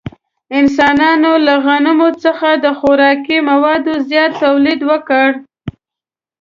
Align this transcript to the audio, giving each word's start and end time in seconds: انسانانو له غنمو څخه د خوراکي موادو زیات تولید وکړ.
انسانانو 0.59 1.31
له 1.45 1.55
غنمو 1.65 2.09
څخه 2.23 2.49
د 2.63 2.65
خوراکي 2.79 3.37
موادو 3.49 3.93
زیات 4.09 4.31
تولید 4.43 4.81
وکړ. 4.89 5.29